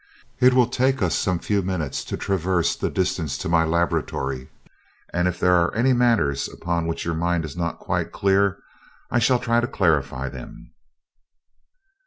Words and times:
It 0.39 0.55
will 0.55 0.65
take 0.65 0.99
us 1.03 1.13
some 1.15 1.37
few 1.37 1.61
minutes 1.61 2.03
to 2.05 2.17
traverse 2.17 2.75
the 2.75 2.89
distance 2.89 3.37
to 3.37 3.47
my 3.47 3.63
laboratory, 3.63 4.49
and 5.13 5.27
if 5.27 5.39
there 5.39 5.53
are 5.61 5.75
any 5.75 5.93
matters 5.93 6.49
upon 6.51 6.87
which 6.87 7.05
your 7.05 7.13
mind 7.13 7.45
is 7.45 7.55
not 7.55 7.77
quite 7.77 8.11
clear, 8.11 8.57
I 9.11 9.19
shall 9.19 9.37
try 9.37 9.59
to 9.59 9.67
clarify 9.67 10.27
them." 10.27 10.73